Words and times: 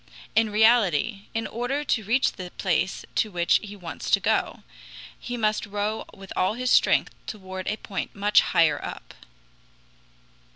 In 0.35 0.49
reality, 0.49 1.27
in 1.35 1.45
order 1.45 1.83
to 1.83 2.03
reach 2.03 2.31
the 2.31 2.49
place 2.57 3.05
to 3.13 3.29
which 3.29 3.59
he 3.61 3.75
wants 3.75 4.09
to 4.09 4.19
go, 4.19 4.63
he 5.19 5.37
must 5.37 5.67
row 5.67 6.05
with 6.11 6.33
all 6.35 6.55
his 6.55 6.71
strength 6.71 7.13
toward 7.27 7.67
a 7.67 7.77
point 7.77 8.15
much 8.15 8.41
higher 8.41 8.83
up. 8.83 9.13